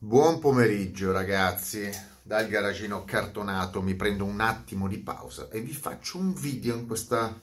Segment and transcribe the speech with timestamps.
[0.00, 1.90] Buon pomeriggio ragazzi,
[2.22, 6.86] dal garagino cartonato mi prendo un attimo di pausa e vi faccio un video in
[6.86, 7.36] questa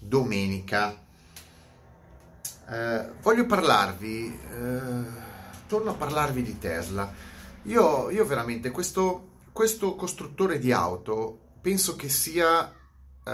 [0.00, 1.00] domenica.
[2.68, 5.04] Eh, voglio parlarvi, eh,
[5.68, 7.12] torno a parlarvi di Tesla.
[7.62, 12.72] Io, io veramente questo, questo, costruttore di auto penso che sia
[13.24, 13.32] eh,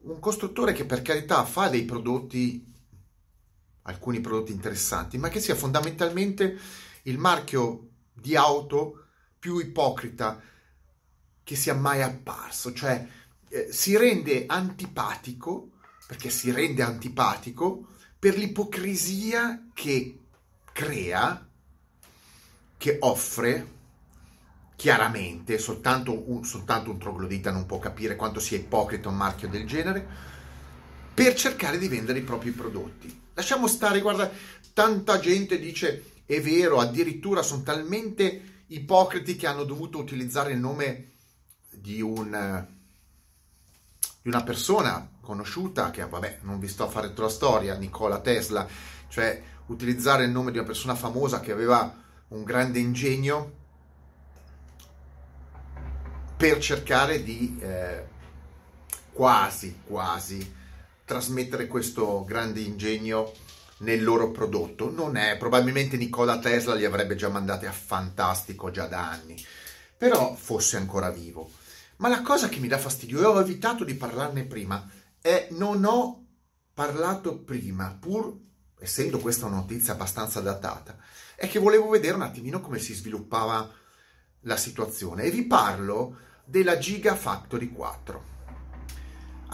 [0.00, 2.73] un costruttore che per carità fa dei prodotti
[3.84, 6.58] alcuni prodotti interessanti, ma che sia fondamentalmente
[7.02, 9.06] il marchio di auto
[9.38, 10.40] più ipocrita
[11.42, 13.06] che sia mai apparso, cioè
[13.48, 15.70] eh, si rende antipatico,
[16.06, 17.88] perché si rende antipatico
[18.18, 20.18] per l'ipocrisia che
[20.72, 21.46] crea,
[22.78, 23.72] che offre
[24.76, 29.66] chiaramente, soltanto un, soltanto un troglodita non può capire quanto sia ipocrita un marchio del
[29.66, 30.06] genere,
[31.12, 33.22] per cercare di vendere i propri prodotti.
[33.34, 34.30] Lasciamo stare, guarda,
[34.72, 41.12] tanta gente dice è vero, addirittura sono talmente ipocriti che hanno dovuto utilizzare il nome
[41.70, 42.66] di, un,
[44.22, 48.20] di una persona conosciuta che, vabbè, non vi sto a fare tutta la storia, Nicola
[48.20, 48.66] Tesla,
[49.08, 53.62] cioè utilizzare il nome di una persona famosa che aveva un grande ingegno
[56.36, 58.06] per cercare di eh,
[59.12, 60.62] quasi, quasi
[61.04, 63.32] trasmettere questo grande ingegno
[63.78, 64.90] nel loro prodotto.
[64.90, 69.42] Non è, probabilmente Nikola Tesla li avrebbe già mandati a fantastico già da anni,
[69.96, 71.50] però fosse ancora vivo.
[71.96, 74.88] Ma la cosa che mi dà fastidio, e ho evitato di parlarne prima,
[75.20, 76.26] è non ho
[76.72, 78.36] parlato prima, pur
[78.78, 80.96] essendo questa una notizia abbastanza datata,
[81.36, 83.70] è che volevo vedere un attimino come si sviluppava
[84.40, 88.33] la situazione e vi parlo della Gigafactory 4.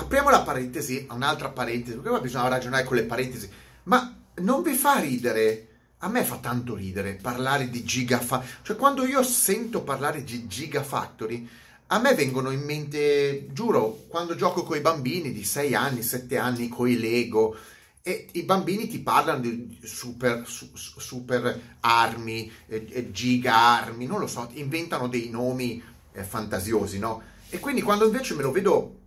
[0.01, 3.51] Apriamo la parentesi, un'altra parentesi, perché qua bisogna ragionare con le parentesi,
[3.85, 5.67] ma non vi fa ridere?
[5.99, 11.47] A me fa tanto ridere parlare di Gigafactory, cioè quando io sento parlare di Gigafactory,
[11.89, 16.39] a me vengono in mente, giuro, quando gioco con i bambini di 6 anni, 7
[16.39, 17.55] anni, con i Lego,
[18.01, 24.27] e i bambini ti parlano di super, su, super armi, eh, giga armi, non lo
[24.27, 25.83] so, inventano dei nomi
[26.13, 27.21] eh, fantasiosi, no?
[27.51, 29.00] E quindi quando invece me lo vedo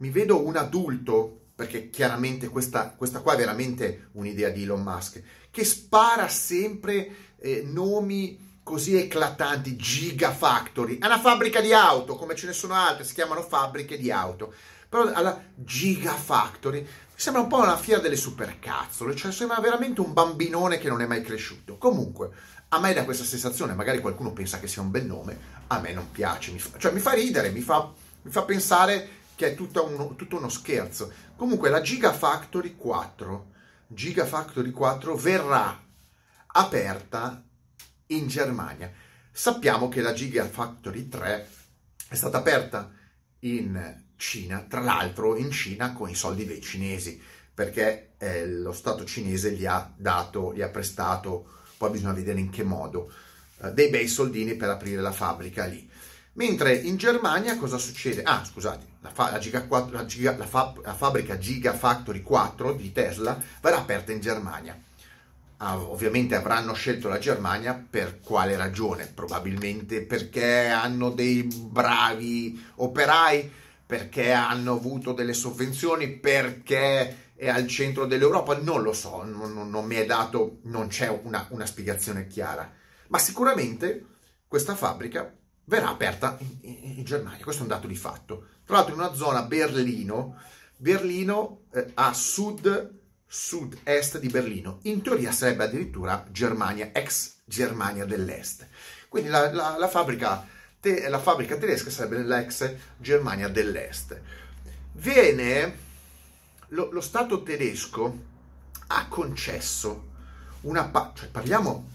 [0.00, 5.22] mi vedo un adulto, perché chiaramente questa, questa qua è veramente un'idea di Elon Musk,
[5.50, 12.46] che spara sempre eh, nomi così eclatanti, Gigafactory, è una fabbrica di auto, come ce
[12.46, 14.54] ne sono altre, si chiamano fabbriche di auto,
[14.88, 20.14] però alla Gigafactory mi sembra un po' una fiera delle supercazzole, cioè sembra veramente un
[20.14, 21.76] bambinone che non è mai cresciuto.
[21.76, 22.30] Comunque,
[22.68, 25.92] a me dà questa sensazione, magari qualcuno pensa che sia un bel nome, a me
[25.92, 29.54] non piace, mi fa, cioè mi fa ridere, mi fa, mi fa pensare che è
[29.54, 31.10] tutto uno, tutto uno scherzo.
[31.34, 33.52] Comunque la Gigafactory 4,
[33.86, 35.82] Gigafactory 4 verrà
[36.48, 37.42] aperta
[38.08, 38.92] in Germania.
[39.32, 41.48] Sappiamo che la Gigafactory 3
[42.08, 42.92] è stata aperta
[43.38, 47.18] in Cina, tra l'altro in Cina con i soldi dei cinesi,
[47.54, 51.48] perché eh, lo Stato cinese gli ha dato, gli ha prestato,
[51.78, 53.10] poi bisogna vedere in che modo,
[53.62, 55.88] eh, dei bei soldini per aprire la fabbrica lì.
[56.34, 58.22] Mentre in Germania cosa succede?
[58.22, 62.72] Ah, scusate, la, fa, la, Giga 4, la, Giga, la, fa, la fabbrica Gigafactory 4
[62.72, 64.78] di Tesla verrà aperta in Germania.
[65.62, 69.06] Ah, ovviamente avranno scelto la Germania per quale ragione?
[69.06, 73.50] Probabilmente perché hanno dei bravi operai,
[73.84, 79.84] perché hanno avuto delle sovvenzioni, perché è al centro dell'Europa, non lo so, non, non
[79.84, 82.70] mi è dato, non c'è una, una spiegazione chiara.
[83.08, 84.06] Ma sicuramente
[84.46, 85.30] questa fabbrica
[85.64, 87.42] verrà aperta in, in, in, Germania.
[87.42, 88.46] Questo è un dato di fatto.
[88.70, 90.36] Tra l'altro in una zona Berlino,
[90.76, 94.78] Berlino eh, a sud, sud-est di Berlino.
[94.82, 98.68] In teoria sarebbe addirittura Germania, ex Germania dell'Est.
[99.08, 100.46] Quindi la, la, la, fabbrica,
[100.80, 104.20] te, la fabbrica tedesca sarebbe l'ex Germania dell'Est.
[104.92, 105.78] Viene,
[106.68, 108.18] lo, lo Stato tedesco
[108.86, 110.10] ha concesso
[110.60, 110.84] una...
[110.84, 111.88] Pa- cioè parliamo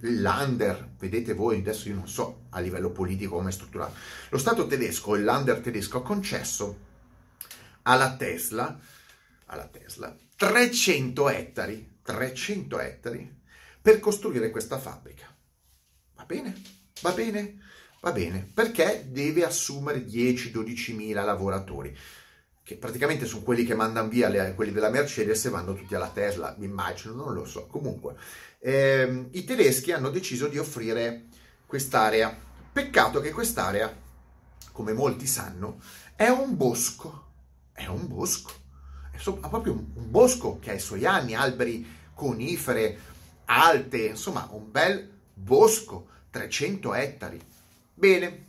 [0.00, 3.94] l'under, vedete voi, adesso io non so a livello politico come è strutturato,
[4.30, 6.78] lo Stato tedesco, il l'under tedesco ha concesso
[7.82, 8.78] alla Tesla,
[9.46, 13.38] alla Tesla 300 ettari, 300 ettari
[13.80, 15.26] per costruire questa fabbrica.
[16.16, 16.60] Va bene?
[17.02, 17.58] Va bene?
[18.00, 21.94] Va bene, perché deve assumere 10-12 mila lavoratori
[22.70, 26.08] che praticamente sono quelli che mandano via le, quelli della Mercedes e vanno tutti alla
[26.08, 27.66] Tesla, mi immagino, non lo so.
[27.66, 28.14] Comunque,
[28.60, 31.26] ehm, i tedeschi hanno deciso di offrire
[31.66, 32.48] quest'area.
[32.72, 33.94] Peccato che quest'area,
[34.72, 35.80] come molti sanno,
[36.14, 37.28] è un bosco.
[37.72, 38.52] È un bosco.
[39.10, 39.18] È
[39.48, 42.98] proprio un bosco che ha i suoi anni, alberi conifere,
[43.46, 47.40] alte, insomma un bel bosco, 300 ettari.
[47.92, 48.46] Bene,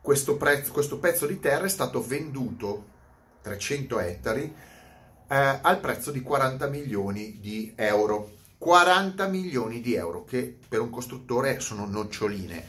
[0.00, 2.92] questo, prezzo, questo pezzo di terra è stato venduto,
[3.42, 4.54] 300 ettari,
[5.28, 8.32] eh, al prezzo di 40 milioni di euro.
[8.58, 12.64] 40 milioni di euro, che per un costruttore sono noccioline.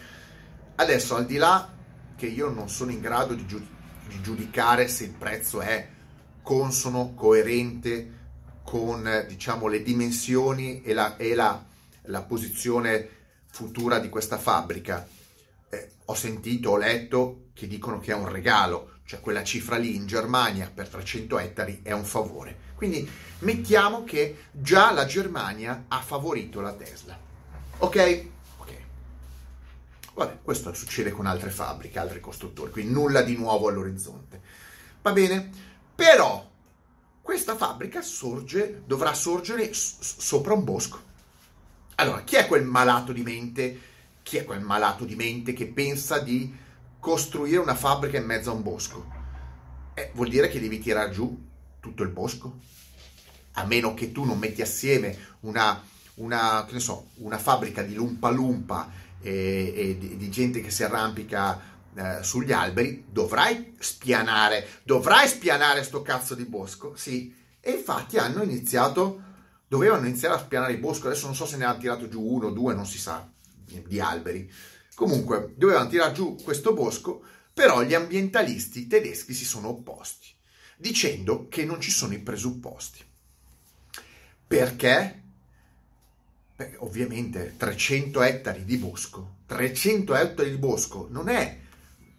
[0.76, 1.72] Adesso, al di là
[2.16, 3.66] che io non sono in grado di, giu-
[4.08, 5.88] di giudicare se il prezzo è
[6.42, 8.14] consono, coerente
[8.64, 11.64] con diciamo, le dimensioni e, la, e la,
[12.04, 13.10] la posizione
[13.48, 15.08] futura di questa fabbrica.
[15.70, 19.96] Eh, ho sentito, ho letto che dicono che è un regalo, cioè quella cifra lì
[19.96, 22.74] in Germania per 300 ettari è un favore.
[22.76, 23.08] Quindi
[23.40, 27.18] mettiamo che già la Germania ha favorito la Tesla.
[27.78, 28.26] Ok?
[28.58, 28.74] Ok.
[30.16, 34.42] Vabbè, questo succede con altre fabbriche, altri costruttori, quindi nulla di nuovo all'orizzonte.
[35.02, 35.52] Va bene?
[35.94, 36.52] Però
[37.22, 41.00] questa fabbrica sorge, dovrà sorgere s- sopra un bosco.
[41.96, 43.80] Allora, chi è quel malato di mente?
[44.24, 46.64] Chi è quel malato di mente che pensa di
[47.06, 49.06] costruire una fabbrica in mezzo a un bosco?
[49.94, 51.40] Eh, vuol dire che devi tirare giù
[51.80, 52.58] tutto il bosco?
[53.54, 55.80] A meno che tu non metti assieme una,
[56.16, 58.92] una, so, una fabbrica di lumpa lumpa
[59.22, 61.62] e, e di, di gente che si arrampica
[61.94, 67.32] eh, sugli alberi, dovrai spianare, dovrai spianare sto cazzo di bosco, sì.
[67.60, 69.22] E infatti hanno iniziato,
[69.68, 72.50] dovevano iniziare a spianare il bosco, adesso non so se ne hanno tirato giù uno,
[72.50, 73.30] due, non si sa,
[73.64, 74.52] di alberi.
[74.96, 77.22] Comunque, dovevano tirare giù questo bosco,
[77.54, 80.28] però gli ambientalisti tedeschi si sono opposti,
[80.78, 83.04] dicendo che non ci sono i presupposti.
[84.48, 85.22] Perché?
[86.56, 91.60] Beh, ovviamente 300 ettari di bosco, 300 ettari di bosco non è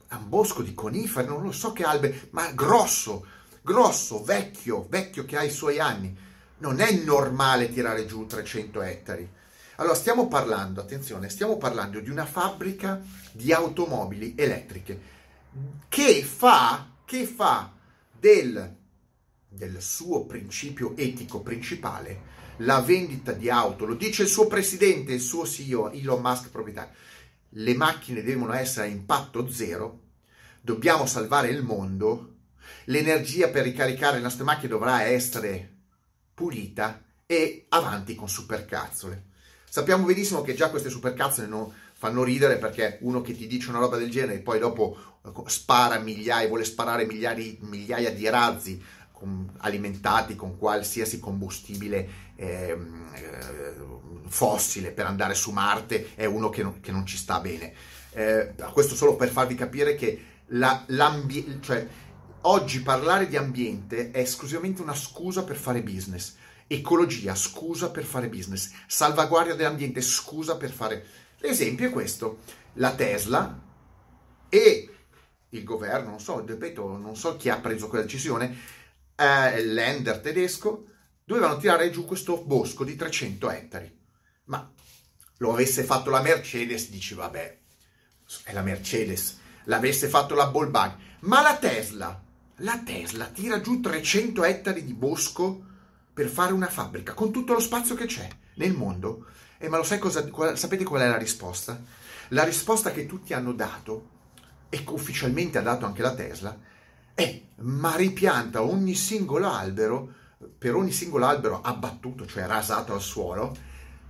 [0.09, 3.27] un bosco di conifere, non lo so che alberi, ma grosso,
[3.63, 6.15] grosso, vecchio, vecchio che ha i suoi anni.
[6.59, 9.29] Non è normale tirare giù 300 ettari.
[9.77, 13.03] Allora, stiamo parlando, attenzione, stiamo parlando di una fabbrica
[13.33, 15.15] di automobili elettriche.
[15.89, 17.73] Che fa, che fa
[18.11, 18.75] del,
[19.47, 25.21] del suo principio etico principale la vendita di auto, lo dice il suo presidente, il
[25.21, 26.95] suo CEO, Elon Musk proprietario.
[27.51, 30.01] Le macchine devono essere a impatto zero,
[30.63, 32.37] dobbiamo salvare il mondo,
[32.85, 35.75] l'energia per ricaricare le nostre macchine dovrà essere
[36.33, 39.35] pulita e avanti con supercazzole.
[39.77, 43.79] Sappiamo benissimo che già queste supercazzole non fanno ridere perché uno che ti dice una
[43.79, 48.83] roba del genere e poi dopo eh, spara migliaia, vuole sparare migliaia, migliaia di razzi
[49.59, 53.75] alimentati con qualsiasi combustibile ehm, eh,
[54.29, 57.75] fossile per andare su Marte è uno che non, che non ci sta bene.
[58.13, 60.87] Eh, questo solo per farvi capire che la,
[61.61, 61.87] cioè,
[62.41, 66.37] oggi parlare di ambiente è esclusivamente una scusa per fare business.
[66.67, 68.73] Ecologia, scusa per fare business.
[68.87, 71.07] Salvaguardia dell'ambiente, scusa per fare...
[71.39, 72.39] L'esempio è questo.
[72.75, 73.63] La Tesla
[74.49, 74.91] e
[75.51, 78.57] il governo, non so, ripeto, non so chi ha preso quella decisione,
[79.15, 80.87] eh, l'Ender tedesco,
[81.25, 83.99] dovevano tirare giù questo bosco di 300 ettari.
[84.45, 84.71] Ma
[85.39, 87.59] lo avesse fatto la Mercedes, dici vabbè,
[88.45, 92.23] è la Mercedes, l'avesse fatto la Volkswagen, ma la Tesla,
[92.57, 95.65] la Tesla tira giù 300 ettari di bosco
[96.17, 99.27] per fare una fabbrica con tutto lo spazio che c'è nel mondo.
[99.59, 101.79] E ma lo sai cosa, qual, sapete qual è la risposta?
[102.29, 104.09] La risposta che tutti hanno dato
[104.71, 106.59] e che ufficialmente ha dato anche la Tesla
[107.13, 110.09] è ma ripianta ogni singolo albero,
[110.57, 113.55] per ogni singolo albero abbattuto, cioè rasato al suolo,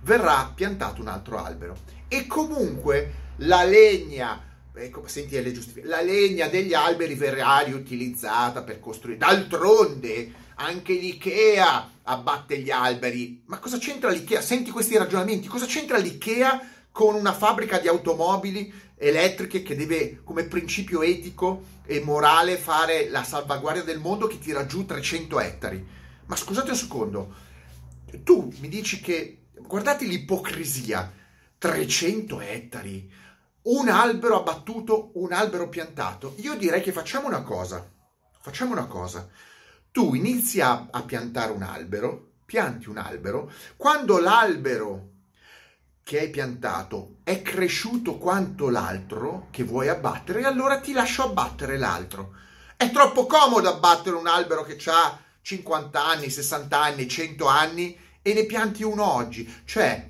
[0.03, 1.75] verrà piantato un altro albero.
[2.07, 4.41] E comunque la legna,
[4.73, 9.19] ecco, senti le giustificazioni, la legna degli alberi verrà riutilizzata per costruire.
[9.19, 13.43] D'altronde anche l'IKEA abbatte gli alberi.
[13.45, 14.41] Ma cosa c'entra l'IKEA?
[14.41, 20.45] Senti questi ragionamenti, cosa c'entra l'IKEA con una fabbrica di automobili elettriche che deve come
[20.45, 25.87] principio etico e morale fare la salvaguardia del mondo che tira giù 300 ettari.
[26.25, 27.33] Ma scusate un secondo,
[28.23, 31.13] tu mi dici che, guardate l'ipocrisia,
[31.59, 33.09] 300 ettari,
[33.63, 36.33] un albero abbattuto, un albero piantato.
[36.37, 37.87] Io direi che facciamo una cosa,
[38.41, 39.29] facciamo una cosa.
[39.97, 45.07] Tu inizi a, a piantare un albero, pianti un albero, quando l'albero
[46.03, 52.35] che hai piantato è cresciuto quanto l'altro che vuoi abbattere, allora ti lascio abbattere l'altro.
[52.77, 58.33] È troppo comodo abbattere un albero che ha 50 anni, 60 anni, 100 anni e
[58.35, 59.51] ne pianti uno oggi.
[59.65, 60.09] Cioè,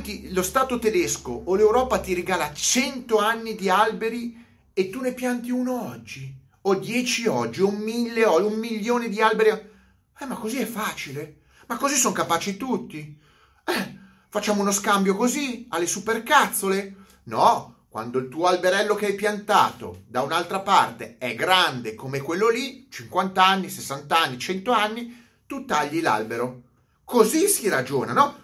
[0.00, 4.42] ti, lo Stato tedesco o l'Europa ti regala 100 anni di alberi
[4.72, 9.20] e tu ne pianti uno oggi, o 10 oggi, o 1000 oggi, un milione di
[9.20, 9.50] alberi.
[9.50, 11.40] Eh, ma così è facile.
[11.66, 13.18] Ma così sono capaci tutti.
[13.64, 16.96] Eh, facciamo uno scambio così, alle supercazzole?
[17.24, 22.48] No, quando il tuo alberello che hai piantato da un'altra parte è grande come quello
[22.48, 26.62] lì, 50 anni, 60 anni, 100 anni, tu tagli l'albero.
[27.04, 28.40] Così si ragiona, no?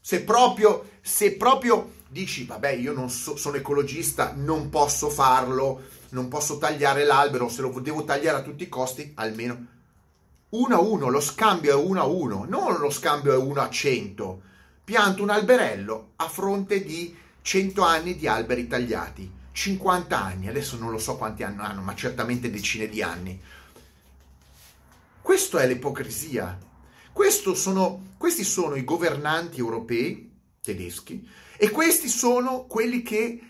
[0.00, 5.82] Se proprio, se proprio dici, vabbè, io non so, sono ecologista, non posso farlo,
[6.14, 9.66] non posso tagliare l'albero, se lo devo tagliare a tutti i costi, almeno
[10.50, 13.68] uno a uno, lo scambio è uno a uno, non lo scambio è uno a
[13.68, 14.42] cento.
[14.84, 20.92] Pianto un alberello a fronte di 100 anni di alberi tagliati, 50 anni, adesso non
[20.92, 23.40] lo so quanti anni hanno, ma certamente decine di anni.
[25.20, 26.58] Questo è l'ipocrisia.
[27.54, 30.30] Sono, questi sono i governanti europei,
[30.62, 33.40] tedeschi, e questi sono quelli che,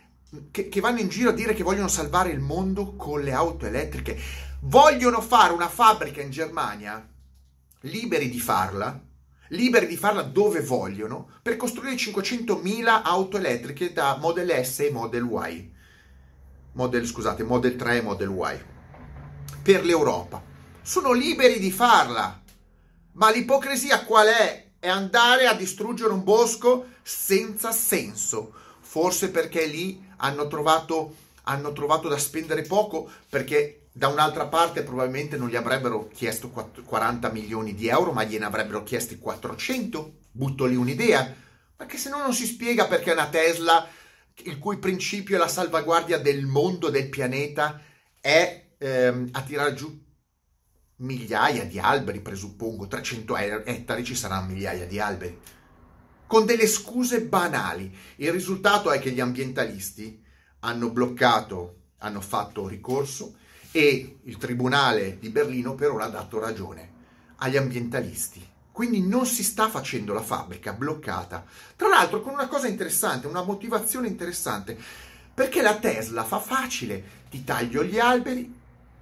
[0.51, 3.67] che, che vanno in giro a dire che vogliono salvare il mondo con le auto
[3.67, 4.19] elettriche.
[4.61, 7.07] Vogliono fare una fabbrica in Germania,
[7.81, 8.99] liberi di farla,
[9.49, 15.29] liberi di farla dove vogliono, per costruire 500.000 auto elettriche da Model S e Model
[15.31, 15.73] Y.
[16.73, 18.65] Model, scusate, Model 3 e Model Y.
[19.63, 20.43] Per l'Europa.
[20.83, 22.43] Sono liberi di farla.
[23.13, 24.71] Ma l'ipocrisia qual è?
[24.79, 28.55] È andare a distruggere un bosco senza senso.
[28.95, 35.37] Forse perché lì hanno trovato, hanno trovato da spendere poco, perché da un'altra parte probabilmente
[35.37, 40.19] non gli avrebbero chiesto 40 milioni di euro, ma gliene avrebbero chiesti 400.
[40.31, 41.35] Butto lì un'idea.
[41.75, 43.85] Perché se no non si spiega perché una Tesla,
[44.45, 47.81] il cui principio è la salvaguardia del mondo, del pianeta,
[48.21, 50.03] è ehm, a tirare giù
[50.99, 55.37] migliaia di alberi, presuppongo, 300 ettari ci saranno migliaia di alberi,
[56.35, 57.97] con delle scuse banali.
[58.17, 60.21] Il risultato è che gli ambientalisti
[60.61, 63.37] hanno bloccato, hanno fatto ricorso
[63.71, 66.91] e il Tribunale di Berlino per ora ha dato ragione
[67.37, 68.45] agli ambientalisti.
[68.73, 71.45] Quindi non si sta facendo la fabbrica bloccata.
[71.77, 74.77] Tra l'altro con una cosa interessante, una motivazione interessante,
[75.33, 78.53] perché la Tesla fa facile, ti taglio gli alberi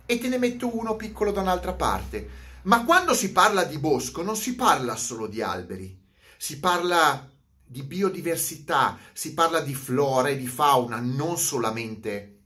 [0.05, 2.29] e te ne metto uno piccolo da un'altra parte.
[2.65, 6.01] Ma quando si parla di bosco non si parla solo di alberi,
[6.43, 7.31] si parla
[7.65, 12.41] di biodiversità, si parla di flora e di fauna, non solamente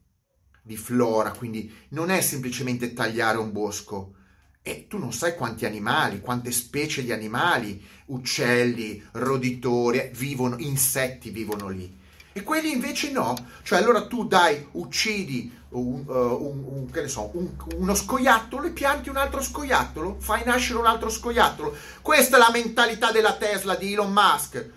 [0.60, 4.16] di flora, quindi non è semplicemente tagliare un bosco.
[4.60, 11.70] E tu non sai quanti animali, quante specie di animali, uccelli, roditori, vivono, insetti vivono
[11.70, 11.95] lì.
[12.36, 13.34] E quelli invece no.
[13.62, 17.32] Cioè allora tu dai, uccidi un, uh, un, un, che ne so,
[17.76, 21.74] uno scoiattolo e pianti un altro scoiattolo, fai nascere un altro scoiattolo.
[22.02, 24.70] Questa è la mentalità della Tesla di Elon Musk.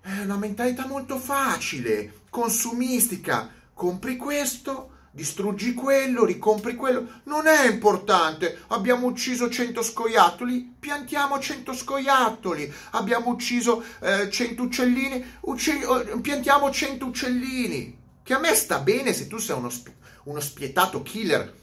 [0.00, 3.50] È una mentalità molto facile, consumistica.
[3.74, 7.20] Compri questo, distruggi quello, ricompri quello.
[7.24, 8.60] Non è importante.
[8.68, 12.72] Abbiamo ucciso 100 scoiattoli, piantiamo 100 scoiattoli.
[12.90, 17.98] Abbiamo ucciso eh, 100 uccellini, ucci- oh, piantiamo 100 uccellini.
[18.22, 19.92] Che a me sta bene se tu sei uno, sp-
[20.24, 21.54] uno spietato killer.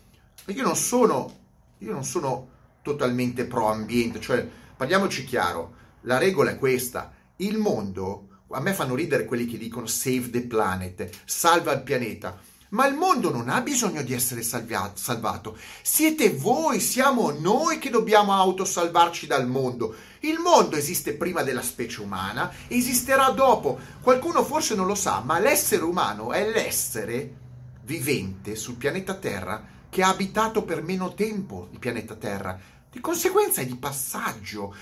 [0.48, 1.40] Io non sono,
[1.80, 2.50] io non sono
[2.82, 5.84] totalmente pro ambiente, cioè parliamoci chiaro.
[6.02, 7.14] La regola è questa.
[7.38, 12.40] Il mondo, a me fanno ridere quelli che dicono save the planet, salva il pianeta
[12.76, 15.58] ma il mondo non ha bisogno di essere salviato, salvato.
[15.82, 19.96] Siete voi, siamo noi che dobbiamo autosalvarci dal mondo.
[20.20, 23.80] Il mondo esiste prima della specie umana, esisterà dopo.
[24.02, 27.44] Qualcuno forse non lo sa, ma l'essere umano è l'essere
[27.84, 32.60] vivente sul pianeta Terra che ha abitato per meno tempo il pianeta Terra.
[32.92, 34.76] Di conseguenza è di passaggio.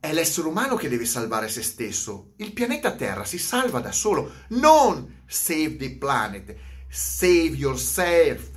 [0.00, 2.32] È l'essere umano che deve salvare se stesso.
[2.38, 6.56] Il pianeta Terra si salva da solo, non save the planet
[6.88, 8.50] Save yourself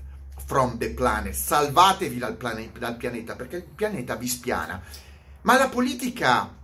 [0.46, 1.34] from the planet.
[1.34, 4.82] Salvatevi dal, plane- dal pianeta perché il pianeta vi spiana.
[5.42, 6.56] Ma la politica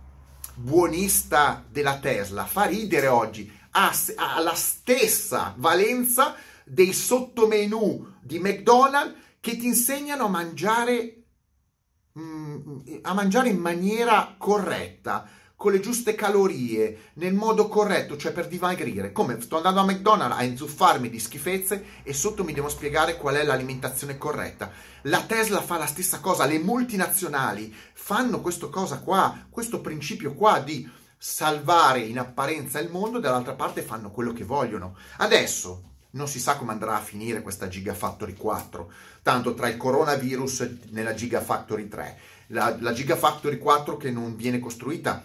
[0.54, 3.50] buonista della Tesla fa ridere oggi.
[3.70, 11.22] Ha, ha la stessa valenza dei sottomenu di McDonald's che ti insegnano a mangiare,
[12.18, 18.46] mm, a mangiare in maniera corretta con le giuste calorie, nel modo corretto, cioè per
[18.46, 19.10] dimagrire.
[19.10, 23.36] Come sto andando a McDonald's a inzuffarmi di schifezze e sotto mi devo spiegare qual
[23.36, 24.70] è l'alimentazione corretta.
[25.02, 30.60] La Tesla fa la stessa cosa, le multinazionali fanno questa cosa qua, questo principio qua
[30.60, 34.94] di salvare in apparenza il mondo, dall'altra parte fanno quello che vogliono.
[35.16, 40.68] Adesso non si sa come andrà a finire questa Gigafactory 4, tanto tra il coronavirus
[40.90, 45.24] nella Gigafactory 3, la, la Gigafactory 4 che non viene costruita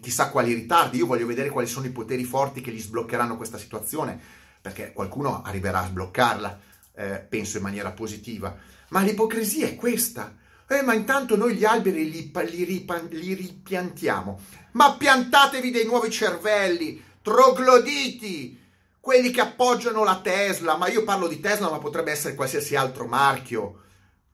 [0.00, 3.58] chissà quali ritardi, io voglio vedere quali sono i poteri forti che gli sbloccheranno questa
[3.58, 4.18] situazione,
[4.60, 6.60] perché qualcuno arriverà a sbloccarla,
[6.94, 8.56] eh, penso in maniera positiva.
[8.88, 10.36] Ma l'ipocrisia è questa.
[10.68, 14.40] Eh, ma intanto noi gli alberi li, li, li ripiantiamo.
[14.72, 18.60] Ma piantatevi dei nuovi cervelli, trogloditi,
[18.98, 20.76] quelli che appoggiano la Tesla.
[20.76, 23.82] Ma io parlo di Tesla, ma potrebbe essere qualsiasi altro marchio.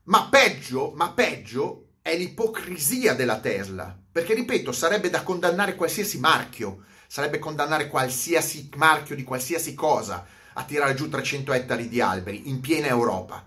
[0.05, 3.97] Ma peggio, ma peggio è l'ipocrisia della Tesla.
[4.13, 10.65] Perché, ripeto, sarebbe da condannare qualsiasi marchio, sarebbe condannare qualsiasi marchio di qualsiasi cosa a
[10.65, 13.47] tirare giù 300 ettari di alberi in piena Europa.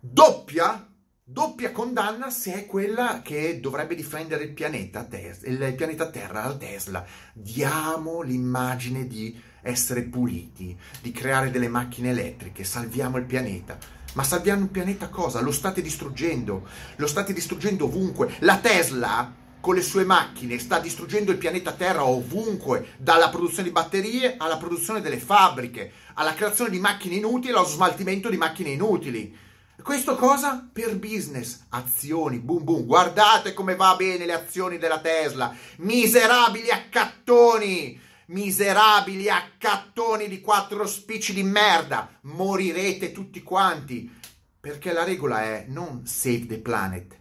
[0.00, 0.86] Doppia
[1.32, 5.06] doppia condanna se è quella che dovrebbe difendere il pianeta,
[5.44, 7.06] il pianeta Terra, la Tesla.
[7.32, 13.78] Diamo l'immagine di essere puliti, di creare delle macchine elettriche, salviamo il pianeta.
[14.14, 15.40] Ma salviamo il pianeta cosa?
[15.40, 18.34] Lo state distruggendo, lo state distruggendo ovunque.
[18.40, 23.72] La Tesla con le sue macchine sta distruggendo il pianeta Terra ovunque, dalla produzione di
[23.72, 29.36] batterie alla produzione delle fabbriche, alla creazione di macchine inutili, allo smaltimento di macchine inutili.
[29.82, 30.68] Questo cosa?
[30.70, 32.84] Per business, azioni, boom boom.
[32.84, 35.54] Guardate come va bene le azioni della Tesla.
[35.78, 42.18] Miserabili accattoni, miserabili accattoni di quattro spicci di merda.
[42.22, 44.18] Morirete tutti quanti.
[44.60, 47.19] Perché la regola è non save the planet.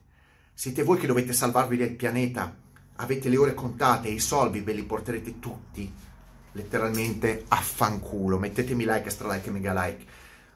[0.60, 2.54] Siete voi che dovete salvarvi il pianeta.
[2.98, 5.90] Avete le ore contate e i soldi ve li porterete tutti
[6.52, 8.38] letteralmente a fanculo.
[8.38, 10.06] Mettetemi like, stra like e mega like.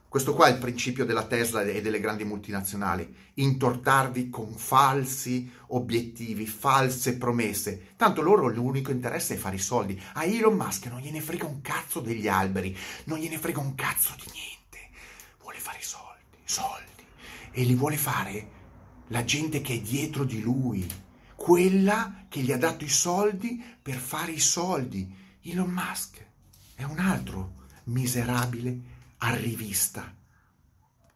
[0.10, 6.48] Questo qua è il principio della Tesla e delle grandi multinazionali, intortarvi con falsi obiettivi,
[6.48, 7.92] false promesse.
[7.96, 9.98] Tanto loro l'unico interesse è fare i soldi.
[10.16, 14.14] A Elon Musk non gliene frega un cazzo degli alberi, non gliene frega un cazzo
[14.18, 15.00] di niente.
[15.40, 17.06] Vuole fare i soldi, soldi.
[17.52, 18.62] E li vuole fare
[19.14, 20.90] la gente che è dietro di lui,
[21.36, 25.08] quella che gli ha dato i soldi per fare i soldi.
[25.44, 26.26] Elon Musk
[26.74, 28.80] è un altro miserabile
[29.18, 30.12] a rivista